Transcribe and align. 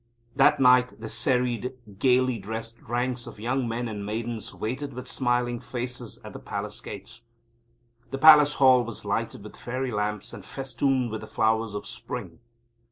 That 0.35 0.59
night 0.59 0.99
the 0.99 1.09
serried, 1.09 1.75
gaily 1.99 2.39
dressed 2.39 2.81
ranks 2.81 3.27
of 3.27 3.39
young 3.39 3.67
men 3.67 3.87
and 3.87 4.03
maidens 4.03 4.51
waited 4.51 4.93
with 4.95 5.07
smiling 5.07 5.59
faces 5.59 6.17
at 6.23 6.33
the 6.33 6.39
Palace 6.39 6.81
Gates. 6.81 7.21
The 8.09 8.17
Palace 8.17 8.55
Hall 8.55 8.83
was 8.83 9.05
lighted 9.05 9.43
with 9.43 9.55
fairy 9.55 9.91
lamps 9.91 10.33
and 10.33 10.43
festooned 10.43 11.11
with 11.11 11.21
the 11.21 11.27
flowers 11.27 11.75
of 11.75 11.85
spring. 11.85 12.39